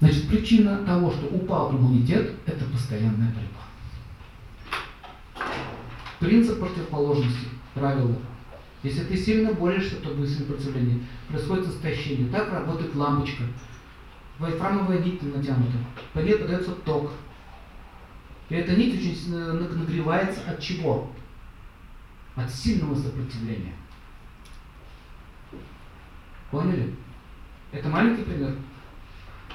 Значит, 0.00 0.28
причина 0.28 0.84
того, 0.84 1.10
что 1.10 1.26
упал 1.26 1.72
иммунитет, 1.72 2.34
это 2.46 2.64
постоянная 2.66 3.32
борьба. 3.32 3.58
Принцип 6.20 6.60
противоположности, 6.60 7.48
правило. 7.74 8.16
Если 8.84 9.04
ты 9.04 9.16
сильно 9.16 9.52
борешься, 9.52 9.96
то 9.96 10.10
будет 10.10 10.30
сопротивление. 10.30 11.00
Происходит 11.28 11.68
истощение. 11.68 12.30
Так 12.30 12.52
работает 12.52 12.94
лампочка. 12.94 13.42
Вольфрамовая 14.38 15.00
нить 15.00 15.20
натянута. 15.22 15.78
По 16.12 16.20
ней 16.20 16.36
подается 16.36 16.72
ток. 16.72 17.10
И 18.48 18.54
эта 18.54 18.76
нить 18.76 19.00
очень 19.00 19.34
нагревается 19.34 20.42
от 20.48 20.60
чего? 20.60 21.10
От 22.36 22.48
сильного 22.50 22.94
сопротивления. 22.94 23.74
Поняли? 26.52 26.94
Это 27.72 27.88
маленький 27.88 28.22
пример. 28.22 28.54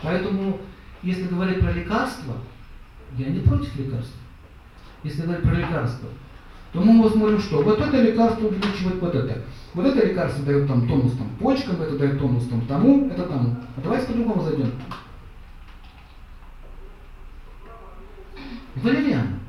Поэтому, 0.04 0.60
если 1.02 1.28
говорить 1.28 1.62
про 1.62 1.72
лекарства, 1.72 2.36
я 3.18 3.28
не 3.28 3.40
против 3.40 3.76
лекарств. 3.78 4.16
Если 5.04 5.22
говорить 5.22 5.44
про 5.44 5.56
лекарства, 5.56 6.10
то 6.74 6.82
мы 6.82 7.04
посмотрим, 7.04 7.40
что 7.40 7.62
вот 7.62 7.80
это 7.80 8.02
лекарство 8.02 8.48
увеличивает 8.48 9.02
вот 9.02 9.16
это. 9.16 9.42
Вот 9.74 9.86
это 9.86 10.06
лекарство 10.06 10.46
дает 10.46 10.68
там 10.68 10.88
тонус 10.88 11.14
там, 11.14 11.30
почкам, 11.40 11.82
это 11.82 11.98
дает 11.98 12.20
тонус 12.20 12.48
там, 12.48 12.66
тому, 12.68 13.08
это 13.10 13.24
тому. 13.24 13.56
А 13.78 13.82
давайте 13.82 14.08
по-другому 14.08 14.44
зайдем. 14.44 14.72
Валериан. 18.76 19.40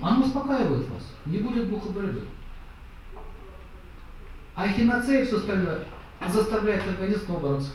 Оно 0.00 0.24
успокаивает 0.24 0.88
вас, 0.88 1.14
не 1.26 1.38
будет 1.38 1.68
бухобородой. 1.68 2.24
А 4.54 4.68
хиноцея 4.68 5.24
все 5.26 5.36
остальное 5.36 5.80
заставляет 6.28 6.82
организм 6.86 7.34
бороться. 7.34 7.72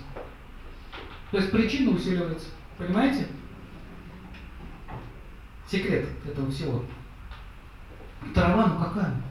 То 1.32 1.38
есть 1.38 1.52
причина 1.52 1.92
усиливается. 1.92 2.50
Понимаете? 2.78 3.28
Секрет 5.70 6.10
этого 6.26 6.52
всего. 6.52 6.84
Трава, 8.36 8.68
ну 8.68 8.84
какая? 8.84 9.22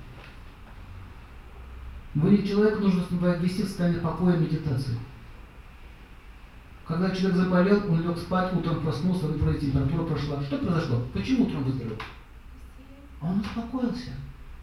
Вы 2.15 2.31
не 2.31 2.49
человек 2.49 2.81
нужно 2.81 3.05
ввести 3.11 3.63
в 3.63 3.67
состояние 3.67 4.01
покоя 4.01 4.37
и 4.37 4.41
медитации. 4.41 4.99
Когда 6.87 7.15
человек 7.15 7.37
заболел, 7.37 7.93
он 7.93 8.03
лег 8.03 8.19
спать, 8.19 8.53
утром 8.53 8.81
проснулся, 8.81 9.27
выбрали 9.27 9.59
температура 9.59 10.05
прошла. 10.05 10.43
Что 10.43 10.59
произошло? 10.59 11.07
Почему 11.13 11.45
утром 11.45 11.65
выздоровел? 11.65 11.99
Он 13.21 13.41
успокоился. 13.41 14.11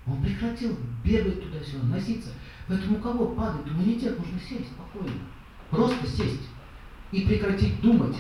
Он 0.08 0.22
прекратил 0.22 0.76
бегать 1.06 1.42
туда-сюда, 1.44 1.88
носиться. 1.88 2.32
Поэтому 2.68 2.98
у 2.98 3.02
кого 3.02 3.28
падает 3.28 3.68
иммунитет, 3.68 4.18
нужно 4.18 4.40
сесть 4.40 4.72
спокойно. 4.72 5.22
Просто 5.70 6.06
сесть 6.08 6.42
и 7.12 7.22
прекратить 7.22 7.82
думать. 7.82 8.18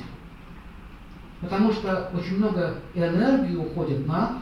Потому 1.41 1.71
что 1.71 2.09
очень 2.13 2.37
много 2.37 2.79
энергии 2.95 3.55
уходит 3.55 4.07
на 4.07 4.41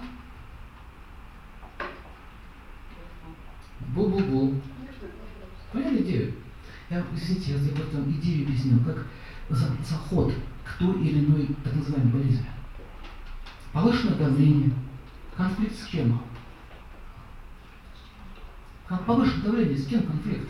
бу-бу-бу. 3.96 4.62
Поняли 5.72 6.02
идею? 6.04 6.34
Я, 6.90 7.04
извините, 7.14 7.54
я 7.54 7.58
об 7.58 7.80
этом 7.80 8.12
идею 8.12 8.46
объяснил, 8.46 8.80
как 8.86 9.08
заход 9.50 10.34
к 10.64 10.78
той 10.78 11.02
или 11.02 11.26
иной 11.26 11.50
так 11.64 11.74
называемой 11.74 12.14
болезни. 12.14 12.46
Повышенное 13.74 14.16
давление, 14.16 14.72
конфликт 15.36 15.76
с 15.76 15.86
кем? 15.88 16.22
Повышенное 19.06 19.44
давление, 19.44 19.78
с 19.78 19.88
кем 19.88 20.04
конфликт? 20.04 20.50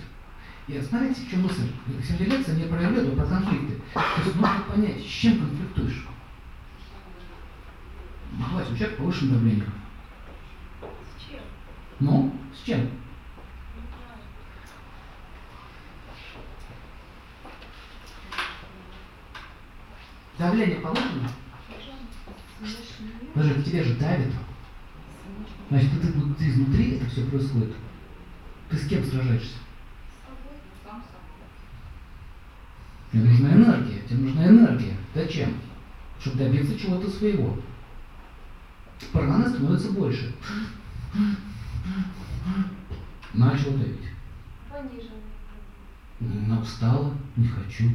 И 0.68 0.82
смотрите, 0.82 1.22
в 1.22 1.30
чем 1.30 1.44
мысль. 1.44 1.72
Сегодня 2.04 2.38
лекция 2.38 2.56
не 2.56 2.66
про 2.66 2.84
иведу, 2.84 3.14
а 3.14 3.16
про 3.16 3.26
конфликты. 3.26 3.55
Понять, 4.76 5.02
с 5.02 5.06
чем 5.06 5.40
конфликтуешь. 5.40 6.06
Давайте, 8.38 8.74
у 8.74 8.76
человека 8.76 8.98
повышенное 8.98 9.36
давление. 9.36 9.66
С 10.82 11.30
чем? 11.30 11.40
Ну, 12.02 12.36
с 12.54 12.66
чем? 12.66 12.90
Давление 20.38 20.82
повышено? 20.82 21.30
Даже 23.34 23.64
тебе 23.64 23.82
же 23.82 23.96
давит. 23.96 24.34
Значит, 25.70 26.02
ты, 26.02 26.12
ты 26.38 26.50
изнутри 26.50 26.98
это 26.98 27.06
все 27.06 27.26
происходит. 27.28 27.74
Ты 28.70 28.76
с 28.76 28.90
кем 28.90 29.06
сражаешься? 29.06 29.56
Тебе 33.16 33.30
нужна 33.30 33.54
энергия. 33.54 34.02
Тебе 34.10 34.24
нужна 34.24 34.46
энергия. 34.46 34.94
Зачем? 35.14 35.54
Чтобы 36.20 36.38
добиться 36.38 36.78
чего-то 36.78 37.10
своего. 37.10 37.58
Праны 39.14 39.48
становится 39.50 39.92
больше. 39.92 40.36
Начал 43.34 43.72
давить. 43.72 44.10
Пониже. 44.70 45.12
Но 46.20 46.60
устала, 46.60 47.14
не 47.38 47.48
хочу. 47.48 47.86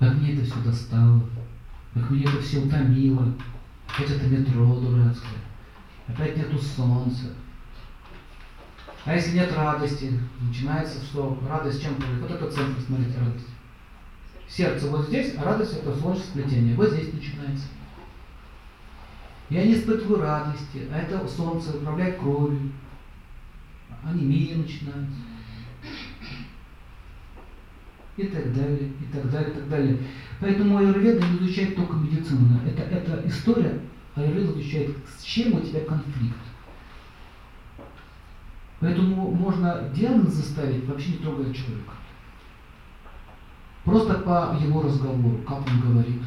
Как 0.00 0.14
мне 0.14 0.34
это 0.34 0.44
все 0.44 0.60
достало, 0.64 1.22
как 1.94 2.10
меня 2.10 2.28
это 2.28 2.42
все 2.42 2.58
утомило. 2.58 3.32
Опять 3.86 4.10
это 4.10 4.26
метро 4.26 4.80
дурацкое, 4.80 5.38
опять 6.08 6.36
нету 6.36 6.58
солнца. 6.58 7.26
А 9.04 9.14
если 9.14 9.36
нет 9.36 9.52
радости, 9.52 10.18
начинается 10.40 11.04
что? 11.04 11.38
Радость 11.46 11.82
чем 11.82 11.94
будет? 11.94 12.20
Вот 12.20 12.30
это 12.30 12.50
центр, 12.50 12.80
смотрите, 12.80 13.18
радость. 13.18 13.48
Сердце 14.48 14.86
вот 14.88 15.06
здесь, 15.08 15.34
а 15.36 15.44
радость 15.44 15.76
это 15.76 15.94
солнечное 15.94 16.26
сплетение. 16.26 16.74
Вот 16.74 16.90
здесь 16.90 17.12
начинается. 17.12 17.66
Я 19.50 19.64
не 19.64 19.74
испытываю 19.74 20.22
радости, 20.22 20.88
а 20.90 20.98
это 20.98 21.28
солнце 21.28 21.76
управляет 21.76 22.18
кровью. 22.18 22.72
Анемия 24.02 24.56
начинается 24.56 25.20
и 28.16 28.26
так 28.26 28.54
далее, 28.54 28.90
и 29.00 29.12
так 29.12 29.30
далее, 29.30 29.50
и 29.50 29.54
так 29.54 29.68
далее. 29.68 29.98
Поэтому 30.40 30.78
аюрведа 30.78 31.26
не 31.26 31.38
изучает 31.38 31.76
только 31.76 31.94
медицину. 31.96 32.60
Это, 32.64 32.82
это 32.82 33.22
история, 33.26 33.80
аюрведа 34.14 34.52
изучает, 34.52 34.96
с 35.18 35.22
чем 35.22 35.54
у 35.54 35.60
тебя 35.60 35.80
конфликт. 35.80 36.36
Поэтому 38.80 39.30
можно 39.30 39.88
диагноз 39.94 40.34
заставить, 40.34 40.86
вообще 40.86 41.12
не 41.12 41.18
трогая 41.18 41.52
человека. 41.52 41.92
Просто 43.84 44.14
по 44.14 44.56
его 44.60 44.82
разговору, 44.82 45.38
как 45.46 45.58
он 45.58 45.80
говорит, 45.80 46.22